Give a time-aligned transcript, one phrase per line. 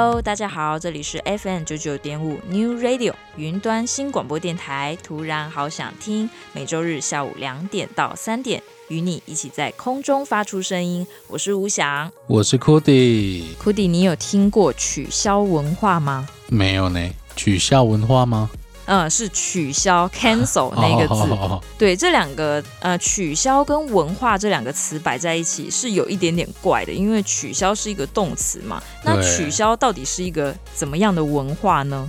[0.00, 4.96] Hello，大家好，这里是 FM 九九点五 New Radio 云端新广播电台。
[5.02, 11.04] 突然好想听，每周日下午两点到三点，与你一起在空中发出声音。
[11.26, 13.56] 我是吴翔，我是 Cody。
[13.56, 16.28] Cody，你有听过取消文化吗？
[16.46, 18.48] 没有呢，取消文化吗？
[18.88, 32.08] 嗯，是取消 cancel 那个字，对，这两个呃，取消跟文化这两个词摆在一起是有一点点怪的，因为取消是一个动词嘛，那取消到底是一个怎么样的文化呢？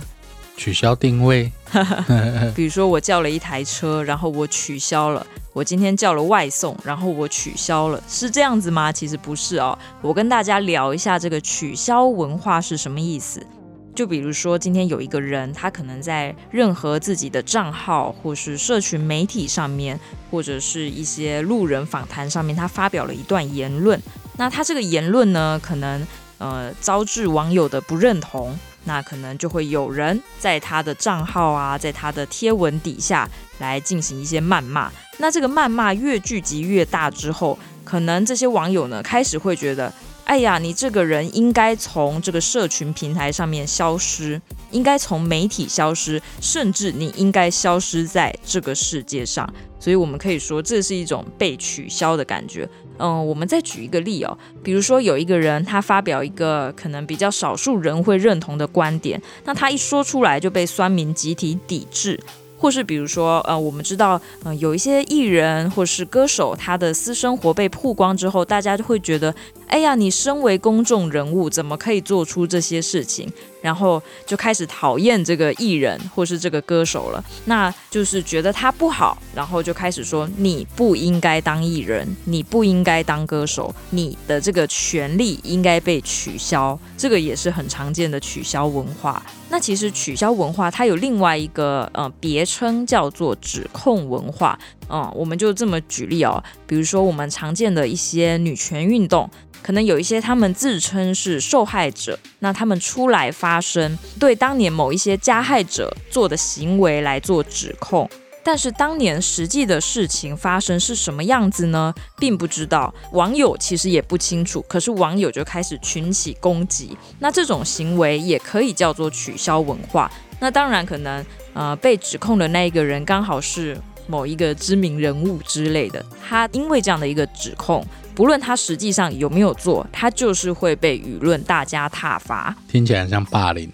[0.56, 1.52] 取消定位，
[2.56, 8.90] 比如说我叫了一台车，然后我取消了，我今天叫了外送，然后我取消了，是这样子吗？
[8.90, 13.46] 其实不是哦，我跟大家聊一下这个取消文化是什么意思。
[13.94, 19.98] 就比如说，今天有一个人，他可能在任何自己的账号，或是社群媒体上面，
[20.30, 24.00] 或者是一些路人访谈上面，他发表了一段言论。
[24.38, 26.06] 那他这个言论呢，可能
[26.38, 33.28] 呃招致网友的不认同，那可能就会有人在他的账号啊，在他的贴文底下
[33.58, 34.90] 来进行一些谩骂。
[35.18, 39.92] 那这个谩骂越聚集越大之后，可能这些网友呢开始会觉得。
[40.30, 49.52] 哎呀，你这个人应该从这个社群平台上面消失，应该从媒体消失，甚至你应该消失在这个世界上。
[49.80, 52.68] 所以，我们可以说这是一种被取消的感觉。
[52.98, 62.20] 嗯，我们再举一个例哦，比如说有一个人他发表一个可能比较少数人会认同的观点，那他一说出来就被酸民集体抵制。
[62.60, 69.34] 或是比如说，呃，我们知道，嗯、呃，有一些艺人或是歌手，他的私生活被曝光之后，大家就会觉得，
[69.66, 73.32] 哎呀，你身为公众人物，怎么可以做出这些事情？
[73.60, 86.78] 然后就开始讨厌这个艺人或是这个歌手了，那就是觉得他不好，然后就开始说你不应该当艺人，你不应该当歌手，你的这个权利应该被取消。
[86.96, 89.22] 这个也是很常见的取消文化。
[89.48, 94.58] 那其实取消文化它有另外一个呃别称叫做指控文化。
[94.88, 99.28] 嗯，我们就这么举例哦，比如说我们常见的一些女权运动。
[99.62, 108.08] 可能有一些他们自称是受害者，那他们出来发声，对当年某一些加害者做的行为来做指控，
[108.42, 111.94] 但是当年实际的事情发生是什么样子呢？
[112.18, 120.10] 并不知道，网友其实也不清楚，可是网友就开始群起攻击，那这种行为也可以叫做取消文化。
[120.40, 127.86] 那当然可能，呃，被指控的那一个人刚好是某一个知名人物之类的，他因为这样的一个指控。
[128.20, 132.54] 无论他实际上有没有做，他就是会被舆论大家挞伐。
[132.68, 133.66] 听起来很像霸凌。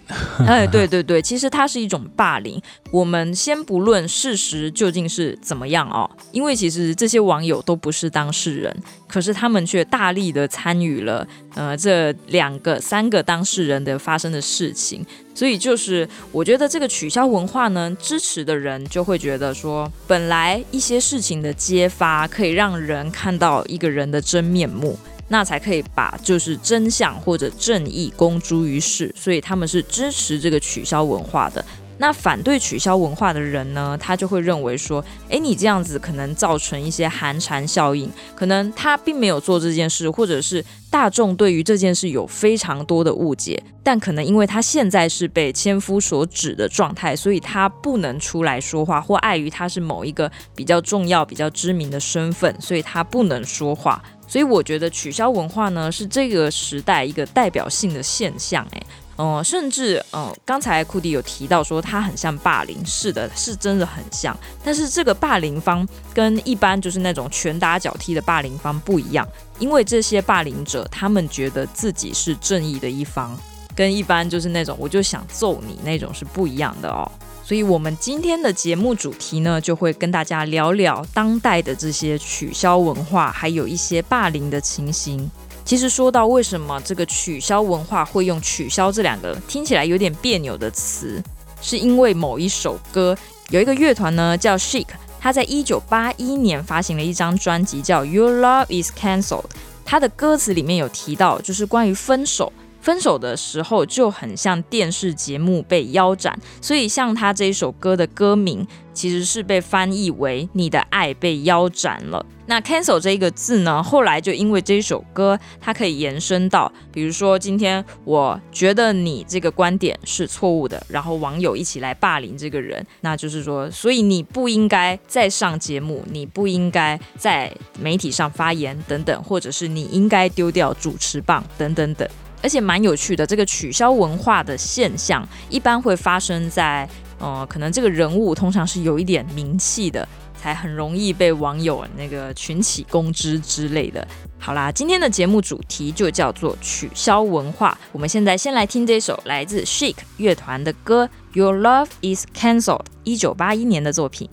[0.47, 2.61] 哎，对对对，其实它是一种霸凌。
[2.89, 8.73] 我们先不论事实究竟是怎么样哦，因为其实这些网友都不是当事人，
[9.05, 15.03] 可是他们却大力的参与了呃这两个、三个当事人的发生的事情。
[15.33, 24.97] 所以就是，我觉得这个取消文化呢，支持的人就会觉得说，本来一些事情的揭发可以让人看到一个人的真面目，
[25.27, 31.63] 那才可以把就是真相或者正义公诸于世，所以他们是支持这个取消文化的。
[31.99, 54.01] 那反对取消文化的人呢，他就会认为说，诶，你这样子可能造成一些寒蝉效应，可能他并没有做这件事，或者是大众对于这件事有非常多的误解，但可能因为他现在是被千夫所指的状态，所以他不能出来说话，或碍于他是某一个比较重要、比较知名的身份，所以他不能说话。
[54.27, 58.83] 所以我觉得取消文化呢，是这个时代一个代表性的现象，诶。
[59.17, 64.37] 嗯，甚至嗯，刚才库迪有提到说他很像霸凌，是的，是真的很像。
[64.63, 69.27] 但是这个霸凌方跟一般就是那种拳打脚踢的霸凌方不一样，
[69.59, 73.35] 因为这些霸凌者他们觉得自己是正义的一方，
[73.75, 77.11] 跟一般就是那种我就想揍你那种是不一样的哦。
[77.43, 85.31] 所以，我们今天的节目主题呢，就会跟大家聊聊当代的这些取消文化，还有一些霸凌的情形。
[85.67, 91.21] 其实说到为什么这个取消文化会用“取消”这两个听起来有点别扭的词，
[91.61, 93.13] 是因为某一首歌，
[93.49, 94.87] 有一个乐团呢叫 Chic，
[95.19, 99.41] 他在一九八一年发行了一张专辑叫《Your Love Is Cancelled》，
[99.83, 102.53] 他的歌词里面有提到，就是关于分手。
[102.81, 112.25] 分手的时候就很像电视节目被腰斩，所以像他这一首歌的歌名其实是被翻译为“你的爱被腰斩了”。
[112.49, 132.07] 那 cancel 这一个字呢，后来就因为这一首歌，它可以延伸到，比如说今天我觉得你这个观点是错误的，然后网友一起来霸凌这个人，那就是说，所以你不应该再上节目，你不应该在媒体上发言等等，或者是你应该丢掉主持棒等等等。
[132.41, 136.87] 而且蛮有趣的，这个取消文化的现象，一般会发生在，
[137.19, 140.07] 呃，可能这个人物通常是有一点名气的，
[140.39, 144.07] 才很容易被网友那个群起攻之之类的。
[144.39, 147.77] 好啦，今天的节目主题就叫做取消文化。
[147.91, 154.29] 我们现在先来听这首来自 SHIKE 乐团的歌《Your Love Is Cancelled》，一九八一年的作品。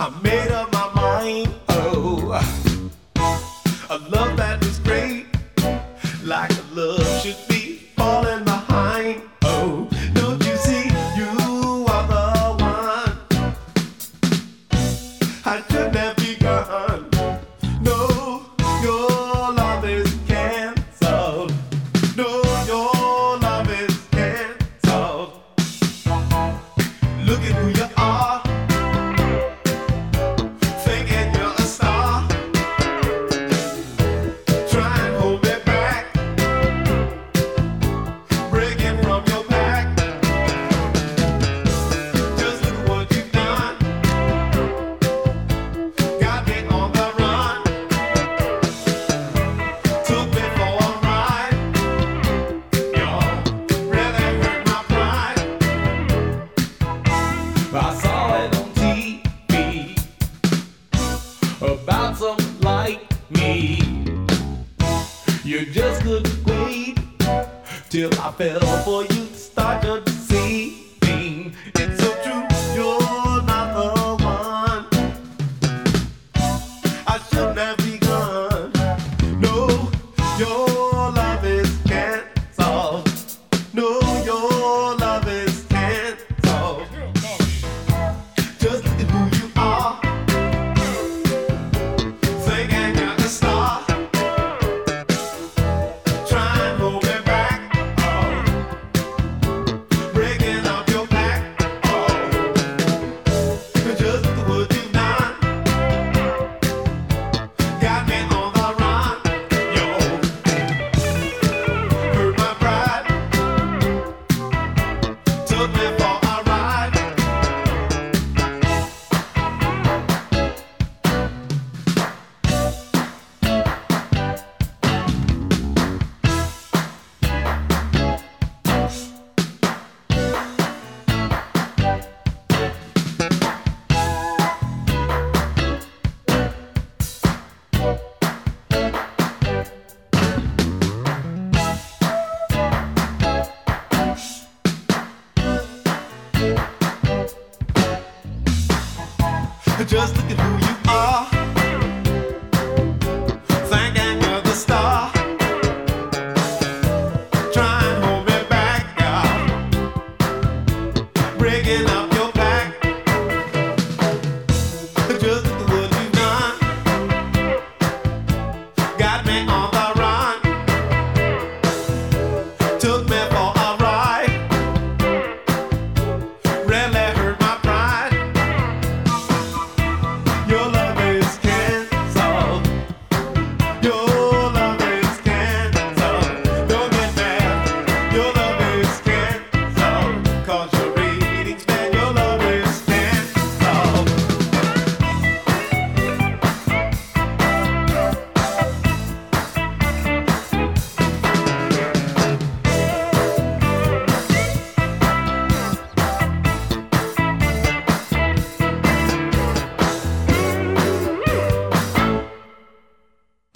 [0.00, 0.49] Amém.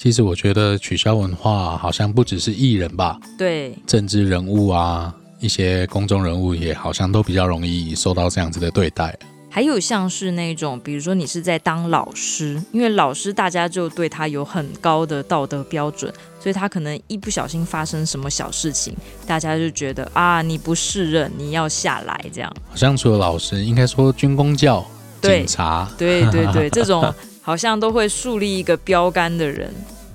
[0.05, 9.19] 其实我觉得取消文化好像不只是艺人吧，对，政治人物啊，一些公众人物也好像都比较容易受到这样子的对待。
[9.49, 18.95] 还有像是那种，比如说你是在当老师，因为老师大家就对他有很高的道德标准，所以他可能一不小心发生什么小事情，
[19.27, 22.57] 大家就觉得啊，你不适任，你要下来这样。
[22.69, 24.85] 好像除了老师，应该说军工教、
[25.23, 29.73] 对警察， 对对对，这种好像都会树立一个标杆的人。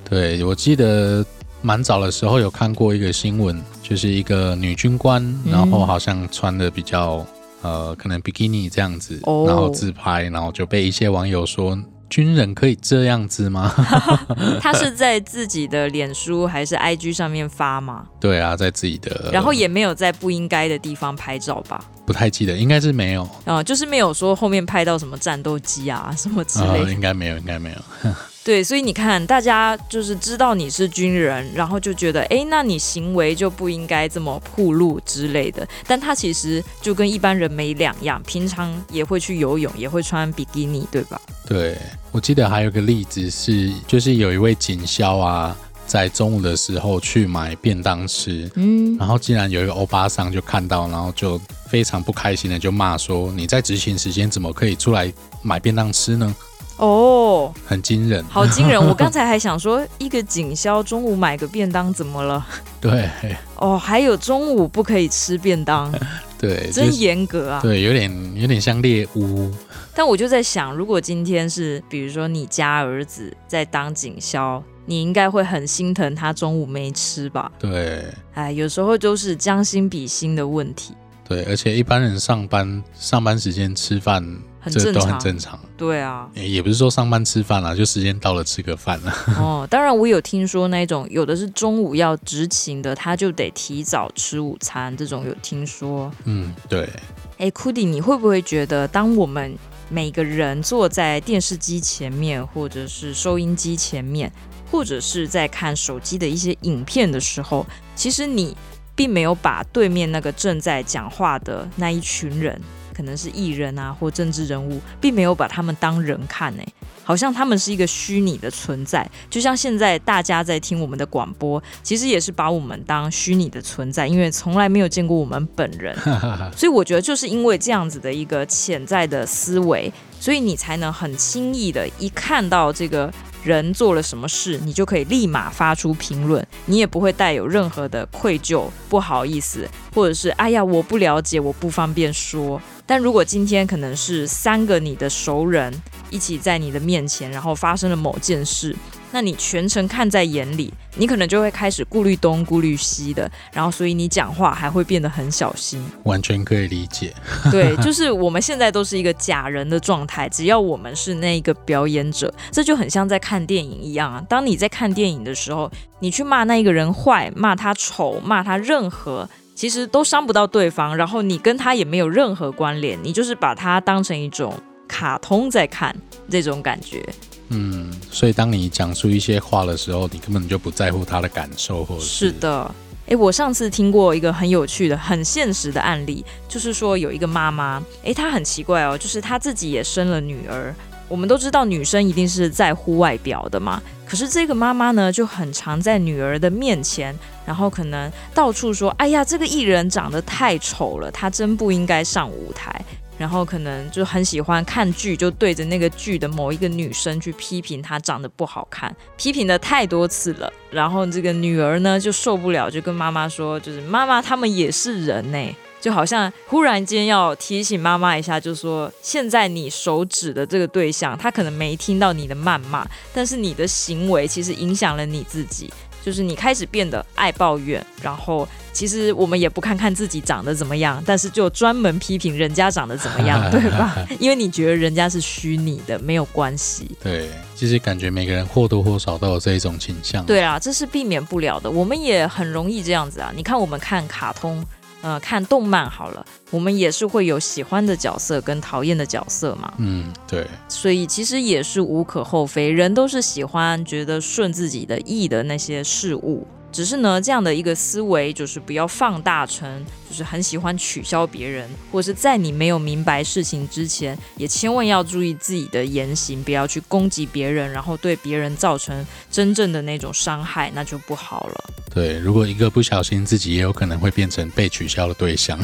[0.09, 1.25] 对，我记得
[1.61, 7.25] 蛮早的时候有看过一个新闻，就是一个女军官，然后好像穿的比较。
[7.61, 9.45] 呃，可能比基尼这样子，oh.
[9.49, 11.77] 然后自拍，然后就被一些网友说，
[12.09, 13.69] 军人可以这样子吗？
[14.61, 18.05] 他是在自己的脸书还是 IG 上面发吗？
[18.17, 21.83] 对啊，在自己的，然后也没有在不应该的地方拍照吧？
[22.05, 23.23] 不太记得，应该是没有。
[23.23, 28.11] 啊、呃，就是没有说后面拍到什么战斗机啊什么之类的，呃、应该没有，应该没有。
[28.49, 35.67] 对，所以你看，大家就是知道你是军人，然后就觉得，哎，那你行为就不应该这么暴露之类的。
[35.85, 41.21] 但他其实就跟一般人没两样，平常也会去游泳，也会穿比基尼，对吧？
[41.45, 41.77] 对，
[42.11, 55.13] 我记得还有个例子是，就是有一位警校啊，在中午的时候去买便当吃，嗯，然后竟然有一个欧巴桑就看到，然后就非常不开心的就骂说：“你在执勤时间怎么可以出来
[55.43, 56.35] 买便当吃呢？”
[56.79, 58.79] 哦，很惊人，好惊人！
[58.87, 62.45] 我刚才还想说，一个警消中午买个便当怎么了？
[62.79, 63.09] 对，
[63.57, 65.93] 哦，还有中午不可以吃便当，
[66.39, 67.59] 对，真严格啊！
[67.61, 69.51] 对，有点有点像猎巫。
[69.93, 77.51] 但我就在想，如果今天是比如说你家儿子在当警消，你应该会很心疼他中午没吃吧？
[77.59, 80.93] 对，哎，有时候都是将心比心的问题。
[81.29, 84.21] 对，而且一般人上班上班时间吃饭。
[84.61, 85.57] 很正常，这都很正常。
[85.77, 89.13] 对啊，也不是说上班吃饭啦，就时间到了吃个饭了。
[89.37, 96.11] 哦，当然我有听说那种有的是中午要执勤的，他就得提早吃午餐，这种有听说。
[96.25, 96.89] 嗯，对。
[97.37, 99.57] 哎，Cudi，你会不会觉得，当我们
[99.87, 104.29] 每个人坐在电视机前面，或者是收音机前面，
[104.69, 108.57] 或者是在看手机的一些影片的时候，其实你
[108.99, 112.61] 并没有把对面那个正在讲话的那一群人。
[112.93, 116.63] 可能是艺人啊，或政治人物，并没有把他们当人看呢，
[117.01, 119.09] 好像他们是一个虚拟的存在。
[119.29, 125.95] 就像现在大家在听我们的广播，其实也是把我们当虚拟的存在，因为从来没有见过我们本人。
[126.53, 129.89] 所以我觉得，就是因为这样子的一个潜在的思维，
[130.19, 133.09] 所以你才能很轻易的一看到这个。
[133.43, 139.67] 人做了什么事，你就可以立马发出评论，你也不会带有任何的愧疚、不好意思，
[139.99, 142.61] 或者是哎呀，我不了解，我不方便说。
[142.85, 145.71] 但如果今天可能是三个你的熟人
[146.09, 148.73] 一起在你的面前，然后发生了某件事。
[149.11, 155.83] 那你全程看在眼里，你可能就会开始顾虑东顾虑西的，然后所以你讲话还会变得很小心。
[156.03, 157.13] 完全可以理解。
[157.51, 164.23] 对，就是我们现在都是一个假人的状态，只要我们是那个表演者，这就很像在看电影一样啊。
[164.29, 169.27] 当你在看电影的时候，你去骂那一个人坏，骂他丑，骂他任何，
[169.59, 175.93] 其实都伤不到对方，然后你跟他也没有任何关联，你就是把他当成一种卡通在看，
[176.29, 177.05] 这种感觉。
[177.49, 182.73] 嗯，所以当你讲出一些话的时候，你根本就不在乎他的感受，或者是，是的。
[183.07, 190.73] 诶，我上次听过一个很有趣的、很现实的案例，就是说有一个妈妈，诶，她很奇怪哦，就是她自己也生了女儿。
[191.09, 197.13] 我们都知道女生一定是在乎外表的嘛，可是这个妈妈呢，就很常在女儿的面前，
[197.45, 202.79] 然后可能到处说：“哎呀，这个艺人长得太丑了，她真不应该上舞台。”
[203.17, 210.49] 然后可能就很喜欢看剧，就对着那个剧的某一个女生去批评她长得不好看，批评的太多次了。
[210.71, 225.71] 然后这个女儿呢就受不了，就跟妈妈说：“就是妈妈，他们也是人呢。”就好像忽然间要提醒妈妈一下，就说：“现在你手指的这个对象，他可能没听到你的谩骂，但是你的行为其实影响了你自己。”
[226.01, 233.93] 就是你开始变得爱抱怨，然后其实我们也不看看自己长得怎么样，但是就专门批评人家长得怎么样， 对吧？
[234.17, 236.89] 因为你觉得人家是虚拟的，没有关系。
[237.03, 240.25] 对，其实感觉每个人或多或少都有这一种倾向。
[240.25, 243.31] 对啊，这是避免不了的，我们也很容易这样子啊。
[243.35, 244.65] 你看，我们看卡通。
[245.01, 249.73] 呃，看动漫好了，我们也是会有喜欢的角色跟讨厌的角色嘛。
[249.77, 250.45] 嗯，对。
[250.67, 256.45] 所以其实也是无可厚非，人都是喜欢觉得顺自己的意的那些事物。
[256.71, 271.63] 只是呢，这样的一个思维就是不要放大成就是很喜欢取消别人，或是在你没有明白事情之前，也千万要注意自己的言行，不要去攻击别人，然后对别人造成真正的那种伤害，那就不好了。
[271.93, 275.59] 对，如果一个不小心，自己也有可能会变成被取消的对象。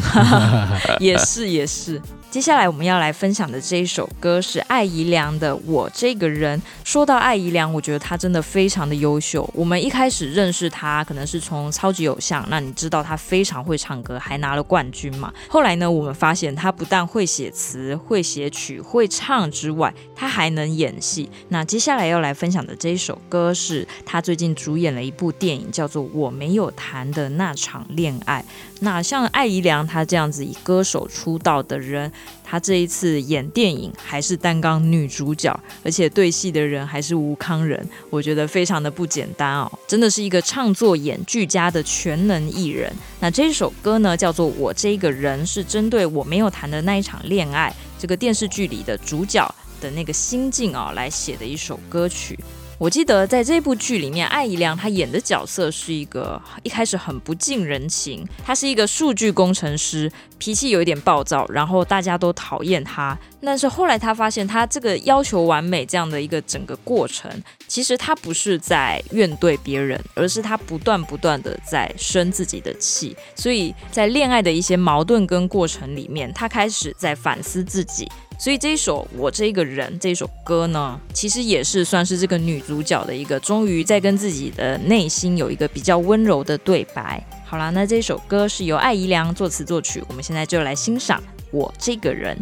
[0.99, 2.01] 也 是 也是。
[2.35, 6.59] 接下来我们要来分享的这一首歌是艾怡良的《我这个人》。
[6.83, 9.49] 说到艾怡良，我觉得他真的非常的优秀。
[9.53, 15.33] 我们一开始认识他，可能是从超级偶像，那你知道他非常会唱歌，还拿了冠军嘛。
[15.47, 21.31] 后来呢，我们发现他不但会写词、会写曲、会唱之外，他还能演戏。
[21.47, 28.43] 那接下来要来分享的这一首歌是他最近主演了一部电影，叫做《我没有谈的那场恋爱》。
[28.81, 32.11] 那像艾怡良他这样子以歌手出道的人，
[32.43, 42.91] 他这一次演电影还是担纲女主角，而且对戏的人还是吴康仁，我觉得非常的不简单哦，真的是一个唱作演俱佳的全能艺人。
[43.19, 52.37] 那这首歌呢，叫做《我这个人》，是针对我没有谈的那一场恋爱这个电视剧里的主角的那个心境啊、来写的一首歌曲。
[52.77, 63.17] 我记得在这部剧里面，艾怡良她演的角色是一个一开始很不近人情，他是一个数据工程师，脾气有一点暴躁，然后大家都讨厌他。
[63.41, 67.31] 但是后来他发现，他这个要求完美这样的一个整个过程，
[67.67, 73.15] 其实他不是在怨怼别人，而是他不断不断的在生自己的气。
[73.35, 78.11] 所以在恋爱的一些矛盾跟过程里面，他开始在反思自己。
[78.37, 87.25] 所以这一首我这个人这首歌呢，其实也是算是这个女主角的一个终于在跟自己的内心有一个比较温柔的对白。
[87.45, 91.21] 好啦，那这首歌是由艾怡良作词作曲，我们现在就来欣赏
[91.51, 92.37] 我这个人。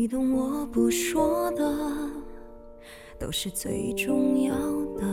[0.00, 1.76] 你懂我不说的，
[3.18, 4.54] 都是最重要
[4.96, 5.04] 的。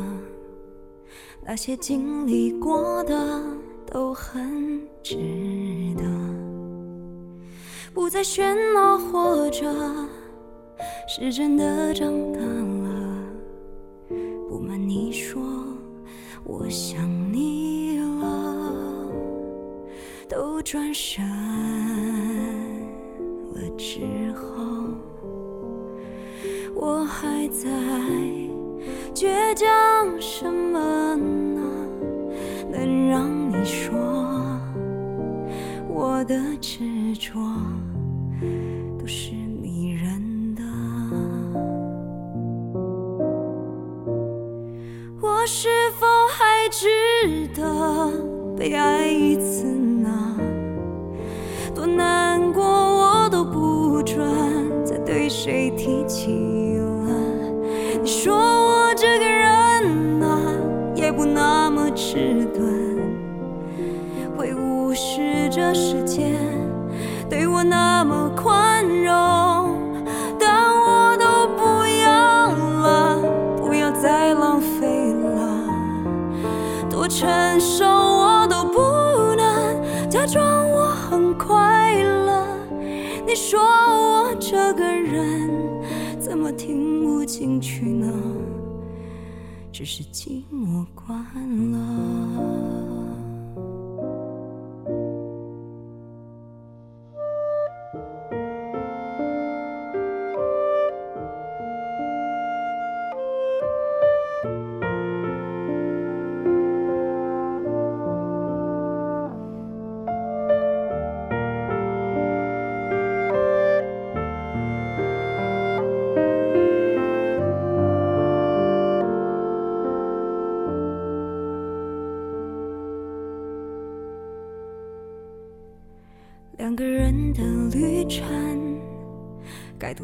[1.45, 3.43] 那些经历过的
[3.91, 5.17] 都很值
[5.97, 6.05] 得，
[7.93, 9.69] 不再喧闹或者
[11.05, 13.25] 是真的长大了。
[14.47, 15.43] 不瞒你说，
[16.45, 19.11] 我想你了，
[20.29, 21.26] 都转身。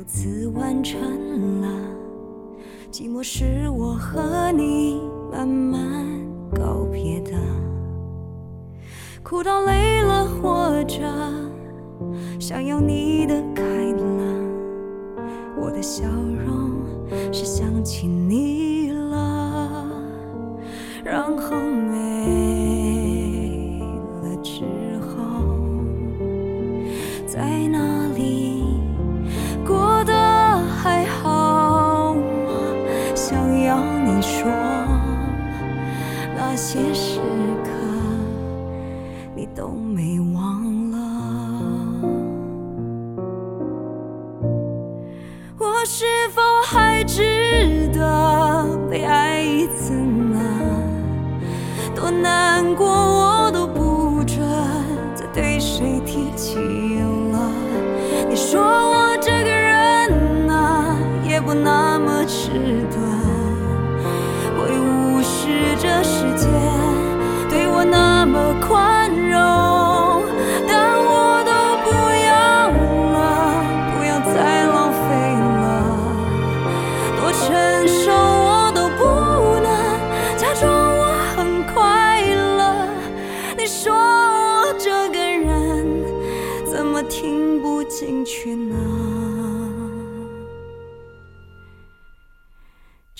[0.06, 1.68] 自完成了，
[2.92, 6.06] 寂寞是我和你慢慢
[6.54, 7.32] 告别的，
[9.24, 11.00] 哭到累了或者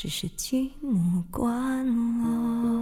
[0.03, 1.87] 只是寂寞惯
[2.19, 2.72] 了。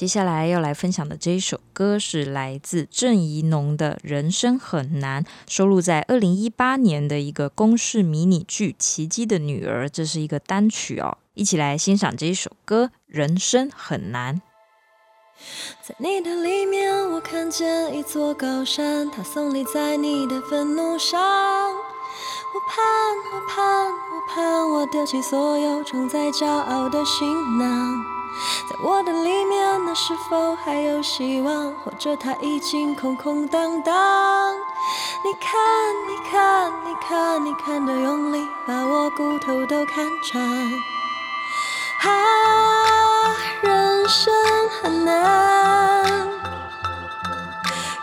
[0.00, 11.18] 接下来要来分享的这一首歌是来自郑宜农的《人生很难》，收录在二零一八年的一个公式迷你剧《奇迹的女儿》，这是一个单曲哦。
[11.34, 14.36] 一起来欣赏这一首歌《人生很难》。
[15.86, 21.20] 在你的里面，我看见一座高山，它耸立在你的愤怒上。
[21.20, 22.82] 我盼，
[23.34, 28.09] 我盼，我盼，我丢弃所有装载骄傲的行囊。
[28.68, 31.72] 在我的里面，那是否还有希望？
[31.84, 33.94] 或者它已经空空荡荡？
[35.24, 35.50] 你看，
[36.08, 40.42] 你看，你看，你看的用力，把我骨头都看穿。
[42.02, 44.32] 啊，人生
[44.80, 46.28] 很难，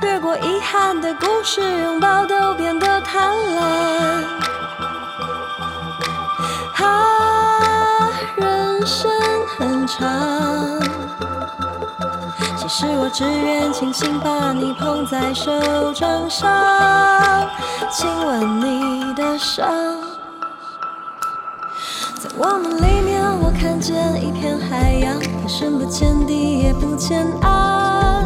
[0.01, 4.46] 越过遗憾的故事，拥抱都变得贪婪。
[9.88, 10.80] 长，
[12.58, 15.52] 其实我只愿轻轻把你捧在手
[15.93, 16.47] 掌上，
[17.89, 19.67] 亲吻你的伤。
[22.19, 28.26] 在我们里面，我看见一片海洋，它深不见底，也不见岸。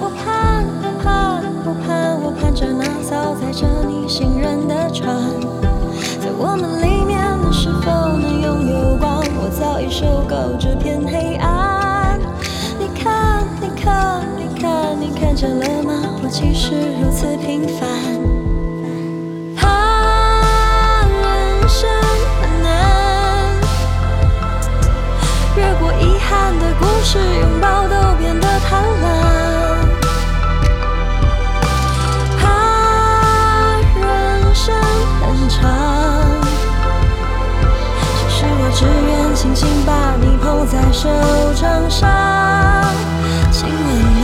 [0.00, 5.16] 我盼，我盼，我盼，我盼着那艘载着你信任的船。
[6.20, 7.17] 在我们里面，
[9.48, 12.20] 我早已受够这片黑暗。
[12.78, 16.18] 你看，你看，你看，你看见了吗？
[16.22, 17.88] 我其实如此平凡。
[19.66, 21.88] 啊，人生
[22.42, 23.56] 很难，
[25.56, 29.27] 越过遗憾的故事，拥抱都变得贪婪。
[38.78, 41.08] 只愿轻轻把你捧在手
[41.60, 42.08] 掌上，
[43.50, 44.17] 亲吻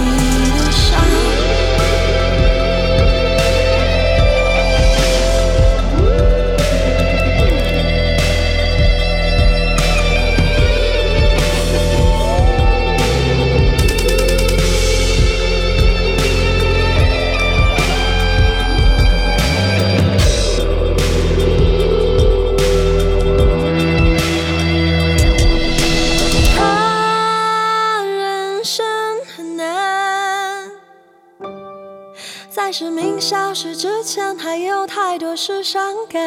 [33.24, 36.20] 消失之前，还有太多事伤感。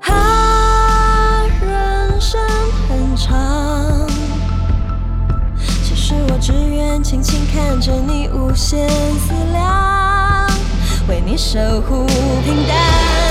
[0.00, 2.40] 啊，人生
[2.88, 4.04] 很长，
[5.84, 10.50] 其实我只愿轻轻看着你无限思量，
[11.08, 12.04] 为你守护
[12.42, 13.23] 平淡。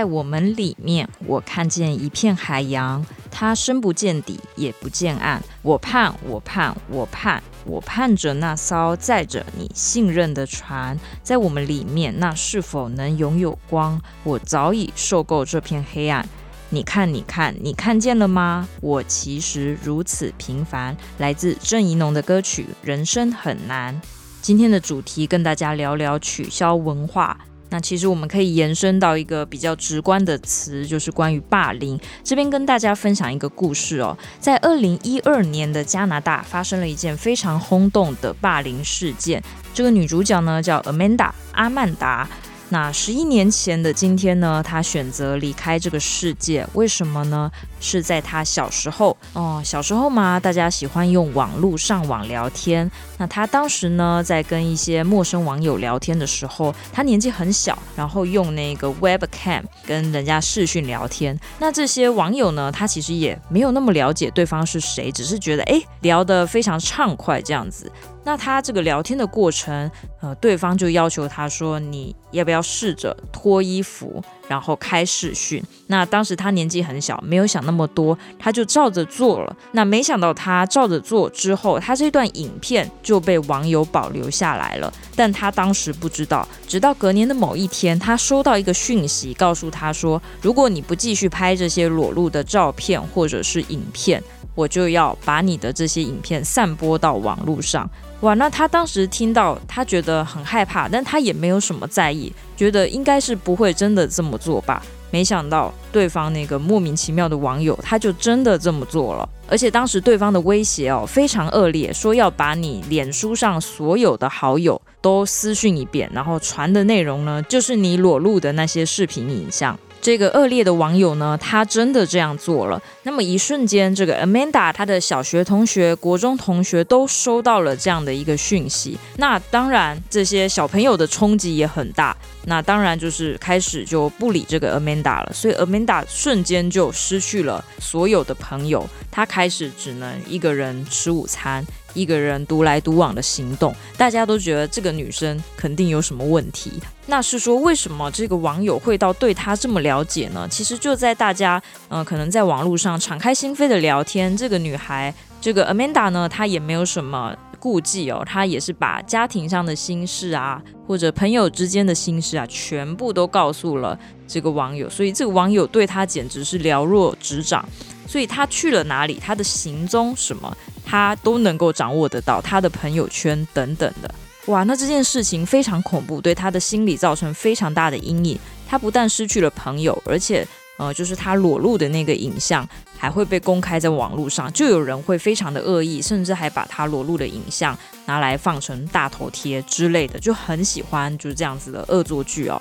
[0.00, 5.42] 在我们里面，我看见一片海洋，它深不见底，也不见岸。
[5.60, 14.00] 我盼，我盼，我盼，我盼着那艘载着你信任的船，在我们里面，那是否能拥有光？
[14.24, 16.26] 我早已受够这片黑暗。
[16.70, 18.66] 你看，你看，你看见了吗？
[18.80, 20.96] 我其实如此平凡。
[21.18, 23.94] 来自郑宜农的歌曲《人生很难》。
[24.40, 27.38] 今天的主题跟大家聊聊取消文化。
[27.70, 31.98] 那其实我们可以延伸到一个比较直观的词，就是关于霸凌。
[32.22, 39.42] 这边跟大家分享一个故事哦，在二零一二年的加拿大发生了一件非常轰动的霸凌事件。
[39.72, 42.28] 这个女主角呢叫 Amanda 阿曼达。
[42.72, 47.50] 那十一年前的今天呢，他选择离开这个世界，为什么呢？
[47.80, 52.88] 是在他小时候哦，小时候嘛，大家喜欢用网络上网聊天。
[53.18, 61.38] 那他当时呢，在跟一些陌生网友聊天的时候，他年纪很小，然后用那个 Webcam 跟人家视讯聊天。
[61.58, 67.90] 那这些网友呢，他其实也没有那么了解对方是谁，只是觉得诶，聊得非常畅快这样子。
[68.24, 79.56] 那他这个聊天的过程，呃，对方就要求他说：“你要不要试着脱衣服，然后开视讯？”那当时他年纪很小，没有想那么多，他就照着做了。
[79.72, 84.92] 那没想到他照着做之后，他这段影片就被网友保留下来了。
[85.14, 94.22] 但他当时不知道，直到隔年的某一天，他收到一个讯息，告诉他说：“如果你不继续拍这些裸露的照片或者是影片，
[94.56, 97.88] 我就要把你的这些影片散播到网络上。”
[98.20, 102.30] 哇，那他当时听到，他觉得很害怕，但他也没有什么在意，
[102.60, 104.82] 觉得应该是不会真的这么做吧。
[105.10, 119.78] 没想到对方那个莫名其妙的网友，他就真的这么做了，而且当时对方的威胁哦非常恶劣，说要把你脸书上所有的好友都私讯一遍，然后传的内容呢，就是你裸露的那些视频影像。
[120.00, 122.80] 这个恶劣的网友呢，他真的这样做了。
[123.02, 128.98] 那么一瞬间，这个 Amanda 她的小学同学、国中同学都收到了这样的一个讯息。
[129.16, 132.16] 那当然，这些小朋友的冲击也很大。
[132.46, 135.30] 那当然就是开始就不理这个 Amanda 了。
[135.34, 141.64] 所以 Amanda 瞬间就失去了所有的朋友，她开始只能一个人吃午餐。
[141.94, 146.72] 一个人独来独往的行动，大家都觉得这个女生肯定有什么问题。
[147.06, 150.46] 那是说，为什么这个网友会到对她这么了解呢？
[150.48, 163.98] 其实就在大家，嗯、可能在网络上敞开心扉的聊天，这个女孩，这个 Amanda 呢，她也没有什么顾忌哦，她也是把家庭上的心事啊，或者朋友之间的心事啊，全部都告诉了
[164.28, 167.68] 这个网友，所以这个网友对她简直是了若指掌。
[168.06, 170.56] 所以他去了哪里，他的行踪什么，
[170.90, 174.12] 他都能够掌握得到，他的朋友圈等等的。
[174.46, 178.36] 哇，那这件事情非常恐怖，对他的心理造成非常大的阴影。
[178.66, 180.44] 他不但失去了朋友，而且，
[180.78, 192.60] 呃，就是他裸露的那个影像还会被公开在网络上，就有人会非常的恶意，甚至还把他裸露的影像拿来放成大头贴之类的，就很喜欢就是这样子的恶作剧哦。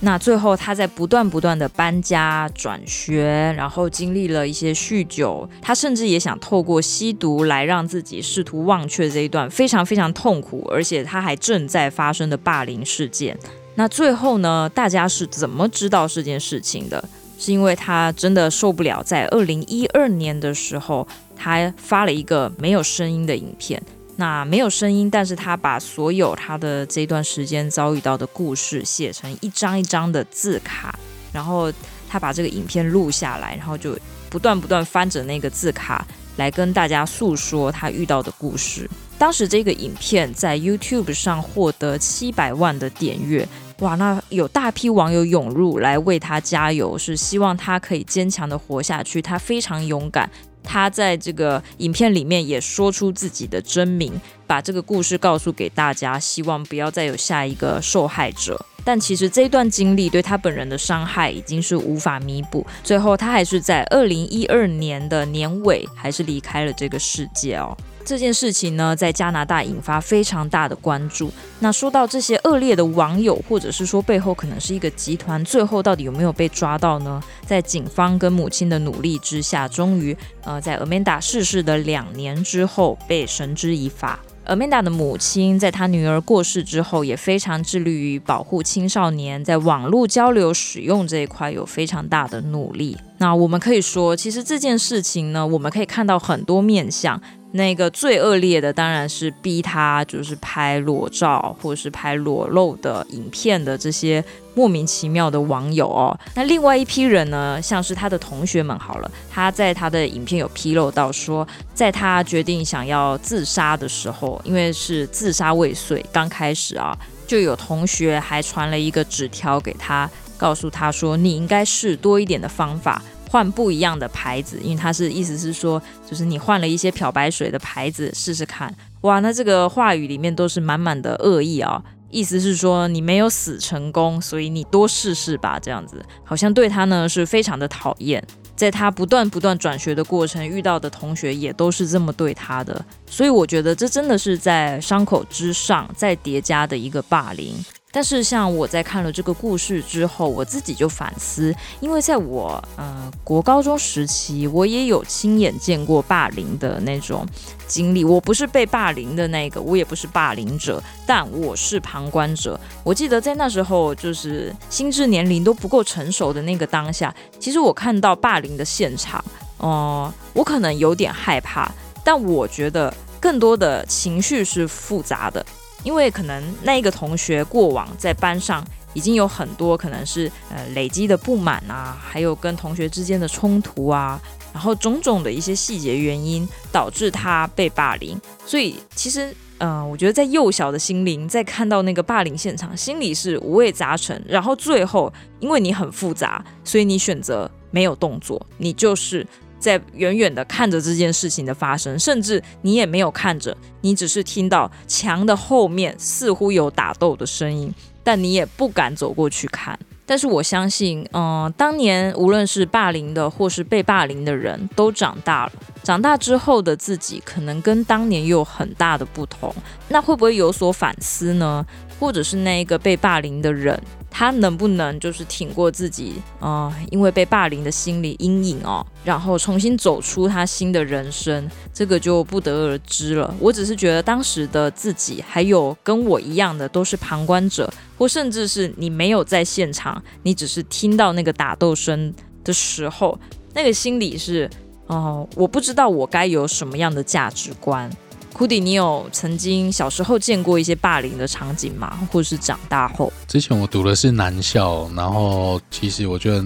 [0.00, 13.36] 那最后，他在不断不断的搬家、转学，然后经历了一些酗酒，他甚至也想透过吸毒来让自己试图忘却这一段非常非常痛苦，而且他还正在发生的霸凌事件。
[13.74, 17.02] 那最后呢，大家是怎么知道这件事情的？
[17.36, 21.06] 是因为他真的受不了，在二零一二年的时候，
[21.36, 23.82] 他发了一个没有声音的影片。
[24.20, 30.98] 那没有声音，但是他把所有他的这段时间遭遇到的故事写成一张一张的字卡，
[31.32, 31.72] 然后
[32.08, 33.96] 他把这个影片录下来，然后就
[34.28, 36.04] 不断不断翻着那个字卡
[36.36, 38.90] 来跟大家诉说他遇到的故事。
[39.16, 49.22] 当时这个影片在 YouTube 上获得七百万的点阅，哇，那有大批网友涌入来为他加油，是希望他可以坚强的活下去。
[49.22, 50.28] 他非常勇敢。
[50.68, 54.12] 他在这个影片里面也说出自己的真名，
[54.46, 58.62] 把这个故事告诉给大家，希望不要再有下一个受害者。
[58.84, 67.74] 但其实这段经历对他本人的伤害已经是无法弥补，最后他还是在二零一二年的年尾还是离开了这个世界哦。
[68.08, 71.30] 这件事情呢，在加拿大引发非常大的关注。
[71.58, 77.22] 那说到这些恶劣的网友，或者是说背后可能是一个集团，最后到底有没有被抓到呢？
[77.44, 84.18] 在警方跟母亲的努力之下，终于，呃，在 Amanda 逝世的两年之后被绳之以法。
[84.46, 92.96] Amanda 的母亲在她女儿过世之后，也非常致力于保护青少年在网络交流使用这一块有非常大的努力。
[93.18, 97.20] 那我们可以说，其实这件事情呢，我们可以看到很多面相。
[97.52, 104.22] 那个最恶劣的当然是逼他就是拍裸照或者是拍裸露的影片的这些
[104.54, 106.18] 莫名其妙的网友哦。
[106.34, 123.00] 那另外一批人呢，像是他的同学们好了，他在他的影片有披露到说，在他决定想要自杀的时候，因为是自杀未遂，刚开始啊，就有同学还传了一个纸条给他，告诉他说，你应该试多一点的方法。
[123.28, 128.74] 换不一样的牌子，因为他是意思是说，就是你换了一些漂白水的牌子试试看。
[129.02, 131.78] 哇，那这个话语里面都是满满的恶意啊、哦，
[132.10, 138.22] 意思是说你没有死成功，所以你多试试吧，这样子好像对他呢是非常的讨厌。
[138.56, 147.54] 在他不断不断转学的过程，遇到的同学也都是这么对他的，所以我觉得这真的是在伤口之上再叠加的一个霸凌。
[147.90, 157.26] 但是，像我在看了这个故事之后，我自己就反思，因为在我呃国高中时期，我也有亲眼见过霸凌的那种
[157.66, 158.04] 经历。
[158.04, 162.60] 我不是被霸凌的那个，我也不是霸凌者，但我是旁观者。
[162.84, 169.24] 我记得在那时候，就是心智年龄都不够成熟的那个当下，其实我看到霸凌的现场，
[169.56, 171.72] 哦、我可能有点害怕，
[172.04, 175.44] 但我觉得更多的情绪是复杂的。
[175.84, 178.64] 因为可能那一个同学过往在班上
[178.94, 184.20] 已经有很多可能是呃累积的不满啊，还有跟同学之间的冲突啊，
[184.52, 188.20] 然后种种的一些细节原因导致他被霸凌。
[188.44, 194.22] 所以其实嗯、我觉得在幼小的心灵在看到那个霸凌现场，心里是五味杂陈。
[194.28, 199.26] 然后最后因为你很复杂，所以你选择没有动作，你就是。
[199.58, 209.78] 在远远的看着这件事情的发生，甚至你也没有看着，你只是听到墙的后面似乎有打斗的声音，但你也不敢走过去看。
[210.06, 219.54] 但是我相信，嗯、当年无论是霸凌的或是被霸凌的人都长大了，长大之后的自己可能跟当年又有很大的不同。
[219.88, 221.66] 那会不会有所反思呢？
[222.00, 223.78] 或者是那一个被霸凌的人？
[224.10, 233.34] 他能不能就是挺过自己啊、因为被霸凌的心理阴影哦，然后重新走出他新的人生，这个就不得而知了。
[233.38, 243.18] 我只是觉得当时的自己，还有跟我一样的都是旁观者，或甚至是你没有在现场，你只是听到那个打斗声的时候，
[243.54, 244.48] 那个心理是
[244.86, 247.90] 哦、我不知道我该有什么样的价值观。
[248.38, 251.98] 库迪，你有曾经小时候见过一些霸凌的场景吗？
[252.12, 253.12] 或是长大后？
[253.26, 256.44] 之前我读的是男校，然后其实我觉得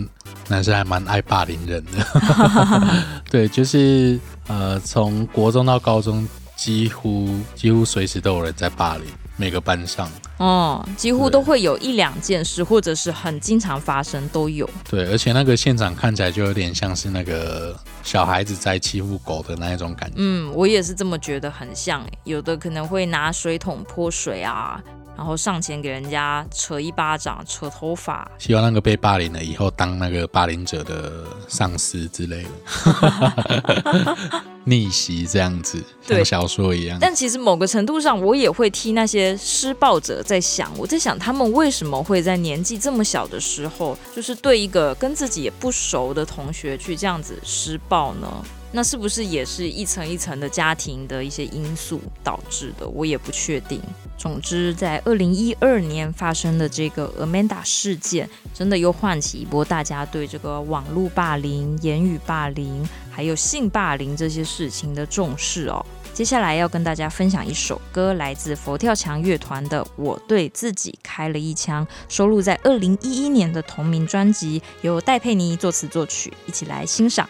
[0.48, 2.96] 男生还蛮爱霸凌人的。
[3.30, 6.26] 对，就是呃，从国中到高中，
[6.56, 9.04] 几乎几乎随时都有人在霸凌。
[9.42, 14.70] 每个班上，哦，几乎都会有一两件事，或者是很经常发生，都有。
[14.88, 20.14] 对，而且那个现场看起来就有点像是那个小孩子在欺负狗的那一种感觉。
[20.18, 22.06] 嗯，我也是这么觉得，很像。
[22.22, 24.80] 有的可能会拿水桶泼水啊。
[25.16, 34.16] 然后上前给人家扯一巴掌、扯头发，希望那个被霸凌了以后当那个霸凌者的上司之类的，
[34.64, 36.98] 逆袭这样子，像小说一样。
[37.00, 48.44] 但其实某个程度上，我也会替那些施暴者在想，我在想他们为什么会在年纪这么小的时候，就是对一个跟自己也不熟的同学去这样子施暴呢？
[48.74, 52.88] 那是不是也是一层一层的家庭的一些因素导致的？
[52.88, 53.80] 我也不确定。
[54.16, 65.84] 总之，在二零一二年发生的这个 Amanda 事件，真的又唤起一波大家对这个网络霸凌、言语霸凌，还有性霸凌这些事情的重视哦。
[66.14, 77.28] 接下来要跟大家分享一首歌，来自佛跳墙乐团的《我对自己开了一枪》，收录在二零一一年的同名专辑，由戴佩妮作词作曲，一起来欣赏。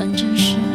[0.00, 0.69] 反正是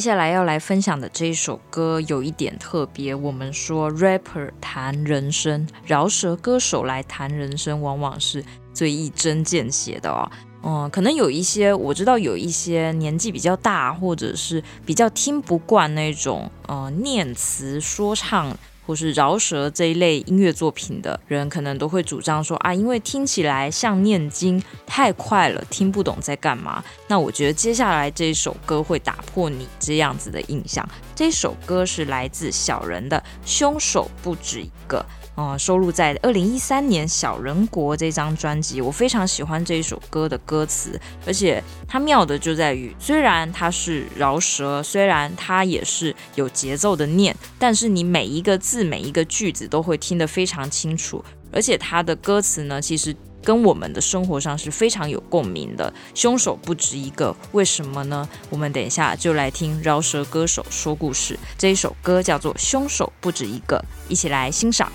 [0.00, 8.42] 接下来要来分享的这一首歌有一点特别，我们说 rapper 谈人生，饶舌歌手来谈人生，往往是
[8.72, 10.30] 最一针见血的哦。
[10.62, 18.56] 嗯，可能有一些我知道，有一些年纪比较大，或者是比较听不惯那种呃念词说唱。
[18.90, 26.82] 或是饶舌这一类音乐作品的人，可能都会主张说啊，因为听起来像念经，太快了，听不懂在干嘛。
[27.06, 30.84] 那我觉得接下来这一首歌会打破你这样子的印象。
[31.14, 34.98] 这首歌是来自小人的《凶手不止一个》。
[35.40, 55.90] 嗯，收录在二零一三年《小人国》这张专辑，我非常喜欢这一首歌的歌词，而且它妙的就在于，虽然它是饶舌，虽然它也是有节奏的念，但是你每一个字、每一个句子都会听得非常清楚，而且它的歌词呢，其实跟我们的生活上是非常有共鸣的。
[56.14, 58.28] 凶手不止一个，为什么呢？
[58.50, 61.38] 我们等一下就来听饶舌歌手说故事。
[61.56, 63.78] 这一首歌叫做《凶手不止一个》，
[64.10, 64.92] 一起来欣赏。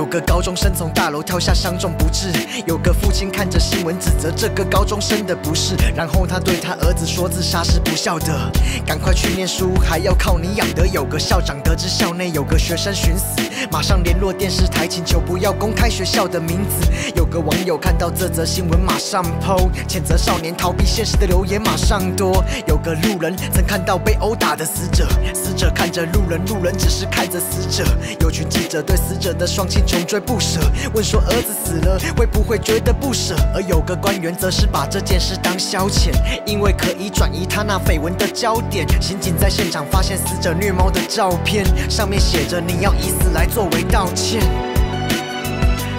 [0.00, 2.32] 有个高中生从大楼跳下，伤重不治。
[2.66, 8.50] 有个父亲看着新闻，指责这个高中生的不是，然后他对他儿子说：“自杀是不孝的，
[8.86, 16.90] 赶快去念书，还要靠你养的。”有个校长得知校内有个学生寻死，马上联络电视台，请求不要公开学校的名字。
[17.14, 22.42] 有个网友看到这则新闻，马上 po，谴责少年逃避现实的留言马上多。
[22.66, 27.84] 有个路人曾看到被殴打的死者，死者看着路人，路人只是看着死者。
[28.20, 30.60] 有群记者对死者的双亲穷追不舍，
[30.94, 33.34] 问说儿子死了会不会觉得不舍？
[33.52, 36.12] 而有个官员则是把这件事当消遣，
[36.46, 38.86] 因为可以转移他那绯闻的焦点。
[39.02, 44.40] 刑警在现场发现死者虐猫的照片，上面写着你要以死来作为道歉。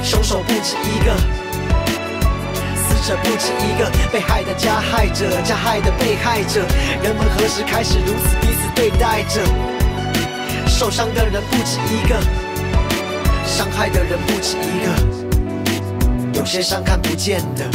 [0.01, 1.13] 凶手不止一个，
[2.77, 6.61] 死者不止一个，被害的加害者，加害的被害者，
[7.03, 9.41] 人们何时开始如此彼此对待着？
[10.65, 12.15] 受伤的人不止一个，
[13.51, 17.65] 伤害的人不止一个，有些伤看不见的，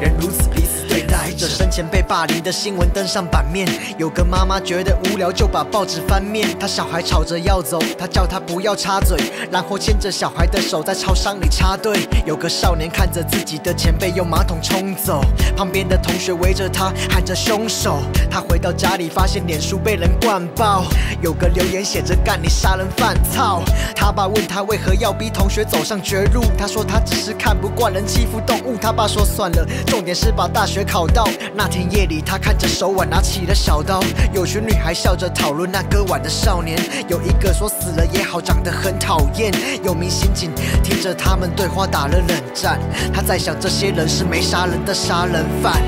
[0.00, 0.61] 人如此彼此。
[0.92, 3.66] 对待着生前被霸凌的新闻登上版面，
[3.96, 9.18] 有个妈妈觉得无聊就把报纸翻面，她小孩吵着要走，她叫他不要插嘴，
[9.50, 12.06] 然后牵着小孩的手在超商里插队。
[12.26, 15.24] 有个少年看着自己的前辈用马桶冲走，
[15.56, 20.84] 旁边的同学围着他喊着凶手，他回到家里发现脸书被人灌爆，
[21.22, 23.62] 有个留言写着干你杀人犯操，
[23.96, 30.81] 他爸问他为何要逼同学走上绝路，他说他只是看不惯人欺负动物，他爸说算了，重点是把大学。
[30.84, 34.02] 考到那天夜里，他看着手腕，拿起了小刀。
[34.32, 36.78] 有群女孩笑着讨论那割腕的少年，
[37.08, 39.52] 有一个说死了也好，长得很讨厌。
[39.82, 40.50] 有名刑警
[40.82, 42.78] 听着他们对话打了冷战，
[43.12, 45.82] 他在想这些人是没杀人的杀人犯。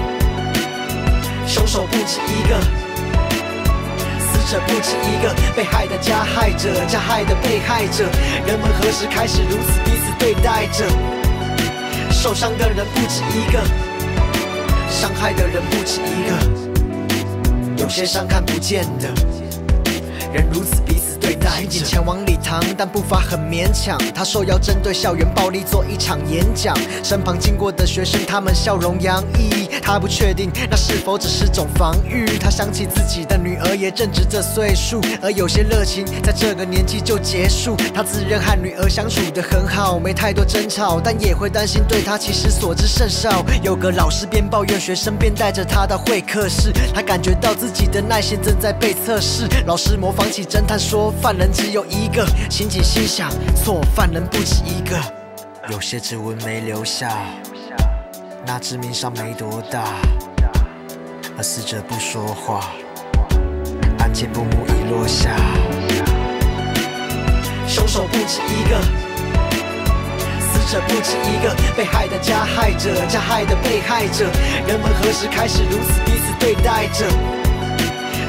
[1.46, 2.60] 凶手不止一个，
[4.18, 8.04] 死者不止一个，被害的加害者，加害的被害者，
[8.46, 10.84] 人们何时开始如此彼此对待着？
[12.10, 13.93] 受伤的人不止一个。
[14.94, 19.08] 伤害的人不止一个，有些伤看不见的，
[20.32, 21.03] 人如此彼此。
[21.24, 23.98] 刑警前往礼堂，但步伐很勉强。
[24.14, 26.76] 他说要针对校园暴力做一场演讲。
[27.02, 29.70] 身旁经过的学生，他们笑容洋溢。
[29.82, 32.38] 他不确定那是否只是种防御。
[32.38, 37.76] 他想起自己的女儿也正值这岁数，而有些热情在这个年纪就结束。
[37.94, 43.44] 他自认和女儿相处得很好，没太多争吵，但也会担心对他其实所知甚少。
[43.62, 46.72] 有个老师边抱怨学生，边带着他到会客室。
[46.92, 49.48] 他感觉到自己的耐心正在被测试。
[49.66, 51.13] 老师模仿起侦探说。
[51.20, 54.96] 犯人只有一个，刑警心想：错，犯人不止一个。
[55.70, 57.10] 有些指纹没留下，
[58.46, 59.84] 那致命伤没多大，
[61.36, 62.68] 而死者不说话，
[63.98, 65.34] 案件布幕已落下。
[67.66, 68.80] 凶手不止一个，
[70.40, 74.26] 死者不止一个，被害的加害者，加害的被害者，
[74.68, 77.06] 人们何时开始如此彼此对待着？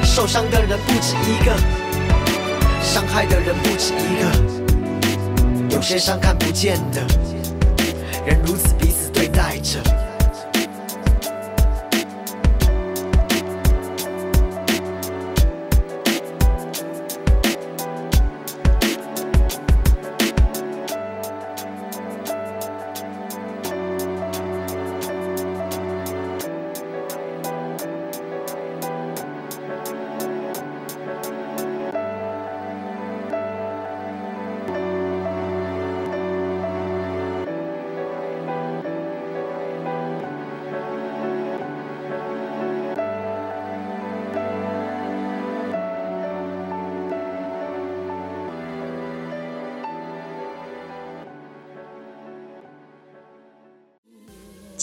[0.02, 1.85] 受伤的人不止一个。
[2.96, 7.02] 伤害的人不止一个，有些伤看不见的，
[8.24, 10.05] 人如此彼此对待着。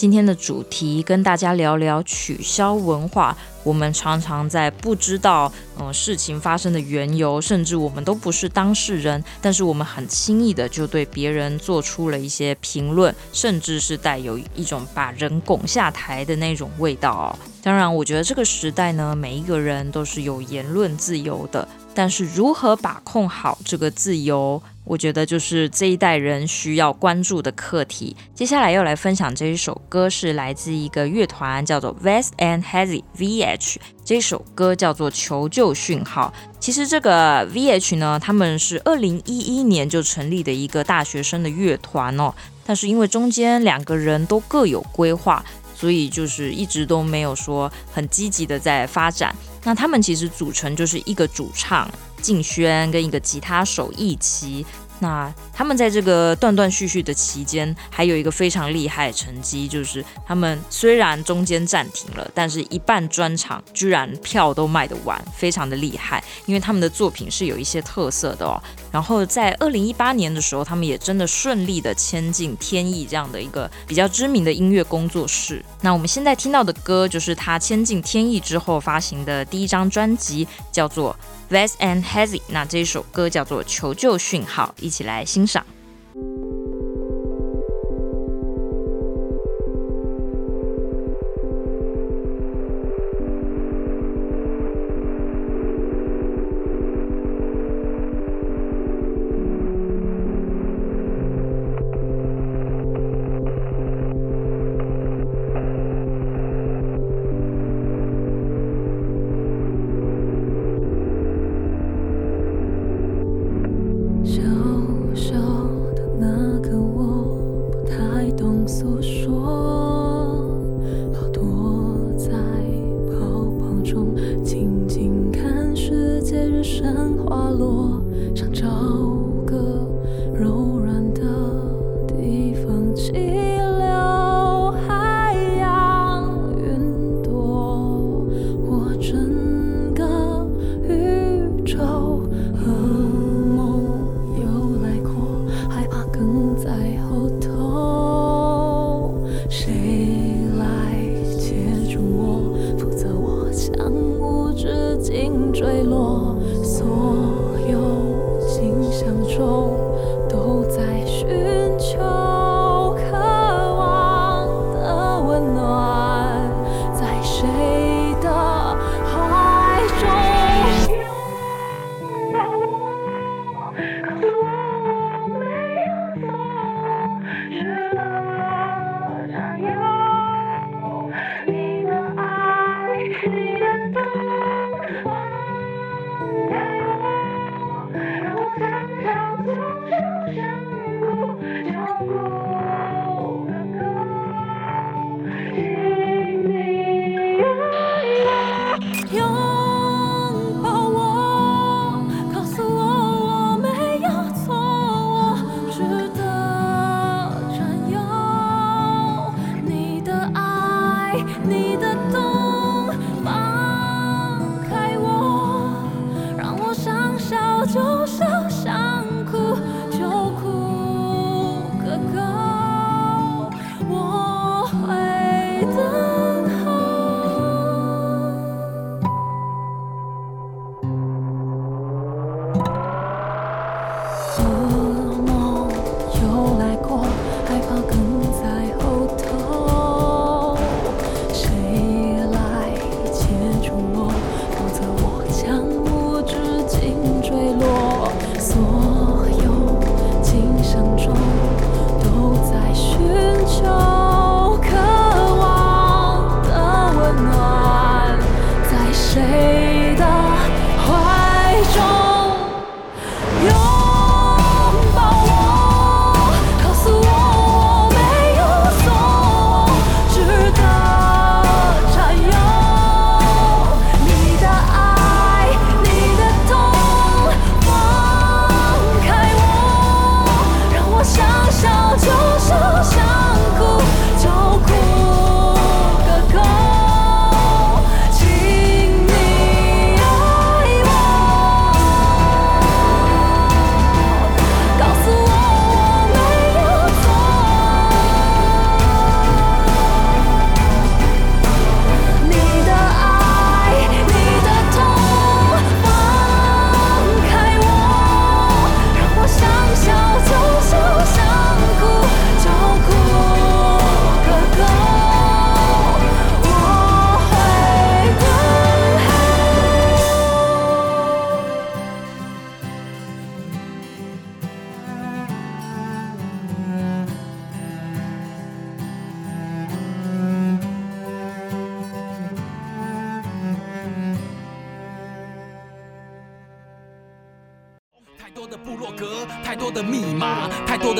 [0.04, 3.34] 今天的主题跟大家聊聊取消文化。
[3.62, 5.50] 我们常常在不知道
[5.80, 17.38] 嗯事情发生的缘由，甚至我们都不是当事人，但是我们很轻易的就对别人做出了一些评论，甚至是带有一种把人拱下台的那种味道哦。
[17.62, 24.60] 当然，我觉得这个时代呢，每一个人都是有言论自由的，但是如何把控好这个自由？
[24.84, 28.14] 我觉得就是这一代人需要关注的课题。
[28.34, 33.76] 接下来要来分享这一首歌，是来自一个乐团，叫做 Vast and Hazy VH。
[34.04, 36.34] 这首歌叫做《求救讯号》。
[36.60, 42.34] 其实这个 VH 呢，他们是二零一一年就成立的一个大学生的乐团哦。
[42.66, 45.42] 但是因为中间两个人都各有规划，
[45.74, 49.34] 所以就是一直都没有说很积极的在发展。
[49.64, 51.90] 那他们其实组成就是一个主唱。
[52.22, 54.64] 敬轩跟一个吉他手一齐，
[54.98, 66.24] 那他们在这个断断续续的期间，还有一个非常厉害的成绩，就是他们虽然中间暂停了，但是一半专场居然票都卖得完，非常的厉害。
[66.46, 68.56] 因为他们的作品是有一些特色的哦。
[68.94, 75.64] 然后在二零一八年的时候，他们也真的顺利的签进天意这样的一个比较知名的音乐工作室。
[75.80, 81.16] 那我们现在听到的歌，就是他签进天意之后发行的第一张专辑，叫做。
[81.50, 85.66] Ves and Hazy，那这一首歌叫做《求救讯号》，一起来欣赏。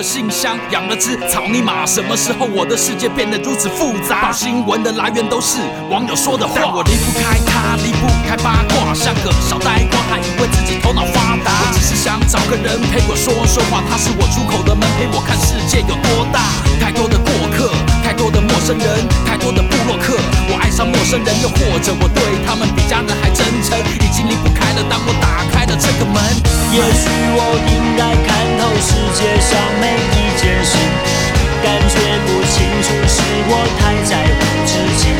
[0.04, 1.86] 信箱，养了只草泥马。
[1.86, 4.28] 什么时候我的世界变得如此复杂？
[4.28, 5.56] 报新闻的来源都是
[5.88, 11.50] 网友说的话，我离不开他，离不开八卦，像个小呆瓜，还以为自己头脑发达。
[11.64, 16.60] 我只是想找个人陪我说说话，他是我出口的门，陪我看世界有多大。
[16.78, 17.72] 太多的过客，
[18.24, 20.16] 多的陌生人，太多的部落客，
[20.48, 24.80] 我爱上陌生人，又或者我对他们比家人还真诚，已经离不开了。
[24.88, 26.16] 当我打开了这个门，
[26.72, 27.04] 也许
[27.36, 30.72] 我应该看透世界上每一件事，
[31.60, 35.12] 感觉不清楚是我太在乎自己。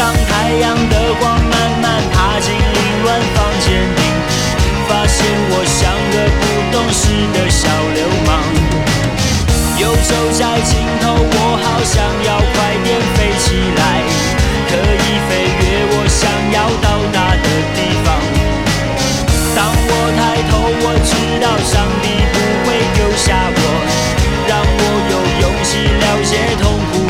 [0.00, 1.52] 当太阳的光慢
[1.84, 4.00] 慢爬进凌乱房间里，
[4.88, 5.20] 发现
[5.52, 8.87] 我像个不懂事的小流氓。
[9.80, 14.02] 右手在尽头，我好想要快点飞起来，
[14.68, 18.06] 可以飞越我想要到达的地方。
[19.54, 20.20] 当我抬
[20.50, 21.10] 头，我知
[21.40, 23.58] 道上帝不会丢下我，
[24.48, 25.70] 让我有勇气
[26.00, 27.07] 了解痛苦。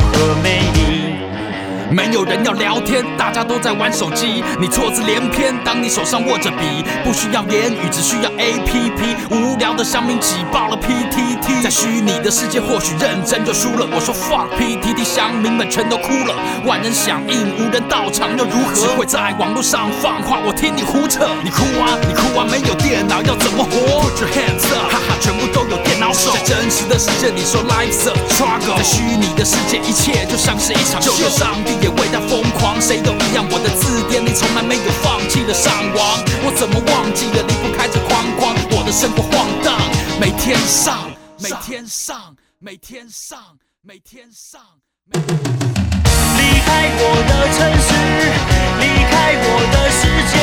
[1.91, 5.55] 没有人要聊天，大家都在玩手机，你错字连篇。
[5.65, 9.17] 当你手上握着笔，不需要言语，只需要 APP。
[9.31, 13.87] 无聊的乡民挤爆了 PTT，在虚拟的世界或许认真就输了。
[13.91, 16.35] 我说 fuck PTT，乡民们全都哭了。
[16.67, 18.75] 万人响应，无人到场又如何？
[18.75, 21.27] 只会在网络上放话，我听你胡扯。
[21.43, 26.33] 你哭啊，你哭啊，没有电脑要怎么活？Put your hands up，哈哈，全部都有电脑手。
[26.33, 31.13] 在真实的世界里说 life's a struggle，在虚拟的世界一切就像是一场秀。
[31.83, 33.47] 也为他疯狂，谁都一样。
[33.51, 38.55] 我的字典里从来没有放弃的上网，我怎么忘记了离不开这框框？
[38.71, 39.79] 我的生活晃荡，
[40.21, 44.61] 每天上，每天上，每天上，每天上。
[45.13, 46.69] 离开
[47.01, 47.91] 我的城市，
[48.81, 50.01] 离开我的世
[50.31, 50.37] 界，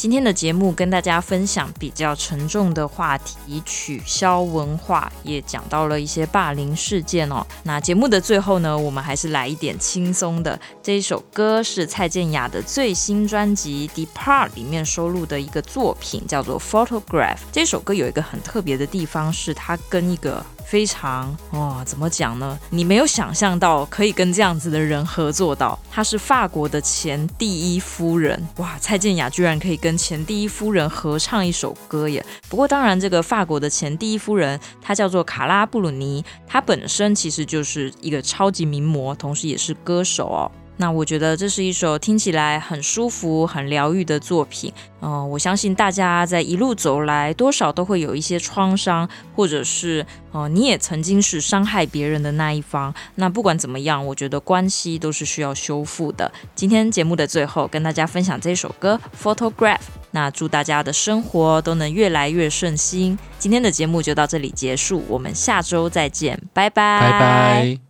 [0.00, 7.46] 今天的节目跟大家分享比较沉重的话题，取消文化，也讲到了一些霸凌事件哦。
[7.64, 10.58] 那节目的最后呢，我们还是来一点轻松的。
[10.82, 17.34] 这一首歌是蔡健雅的最新专辑《Depart》里面收录的一个作品，叫做《Photograph》。
[17.52, 22.56] 这首歌有一个很特别的地方，是它跟一个非常哦，怎么讲呢？
[22.70, 28.78] 你没有想象到可以跟这样子的人合作到，她是法国的前第一夫人哇！
[28.78, 32.24] 蔡健雅居然可以跟前第一夫人合唱一首歌耶！
[32.48, 40.52] 不过当然，这个法国的前第一夫人她叫做卡拉布鲁尼，她本身其实就是一个超级名模，同时也是歌手哦。
[40.80, 44.72] 那我觉得这是一首听起来很舒服、很疗愈的作品。
[45.02, 49.06] 嗯、我相信大家在一路走来，多少都会有一些创伤，
[49.36, 52.92] 或者是呃，你也曾经是伤害别人的那一方。
[53.16, 56.32] 那不管怎么样，我觉得关系都是需要修复的。
[56.54, 59.76] 今天节目的最后，跟大家分享这首歌《Photograph》。
[60.12, 63.18] 那祝大家的生活都能越来越顺心。
[63.38, 67.89] 今天的节目就到这里结束，我们下周再见，拜拜，拜拜。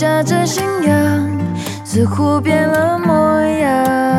[0.00, 1.38] 夹着信仰
[1.84, 4.09] 似乎变了模样，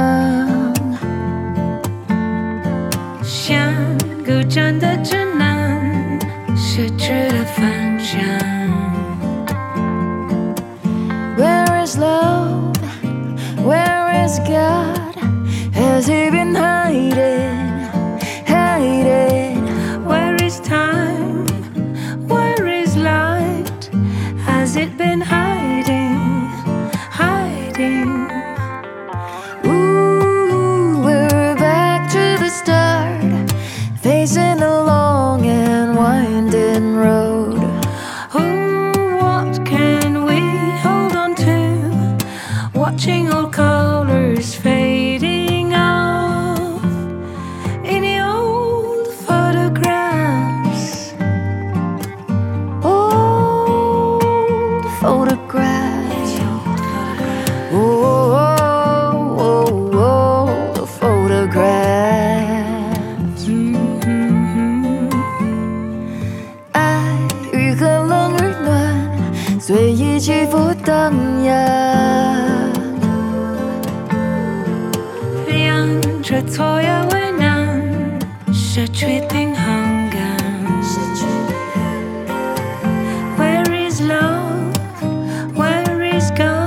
[86.21, 86.60] always go